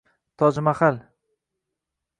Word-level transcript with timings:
Tojmahal. 0.41 0.99